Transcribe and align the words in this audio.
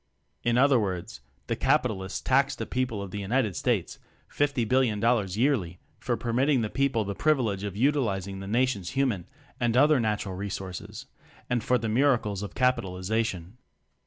In 0.43 0.57
other 0.57 0.79
words: 0.79 1.21
"The 1.45 1.55
Capitalists" 1.55 2.21
tax 2.21 2.55
the 2.55 2.65
People 2.65 3.03
of 3.03 3.11
the 3.11 3.19
United 3.19 3.55
States 3.55 3.99
fifty 4.27 4.65
billion 4.65 4.99
dollars 4.99 5.33
($50,000,000,000) 5.33 5.37
yearly 5.37 5.79
for 5.99 6.17
permitting 6.17 6.61
the 6.61 6.71
People 6.71 7.05
the 7.05 7.13
privilege 7.13 7.63
of 7.63 7.77
utilizing 7.77 8.39
the 8.39 8.47
Nation's 8.47 8.93
hu 8.93 9.05
man 9.05 9.27
and 9.59 9.77
other 9.77 9.99
natural 9.99 10.33
resources 10.33 11.05
and 11.51 11.63
for 11.63 11.77
(the 11.77 11.87
miracles 11.87 12.41
of) 12.41 12.55
"Capitalization." 12.55 13.57